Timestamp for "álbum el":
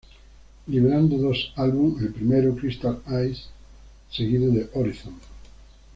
1.55-2.11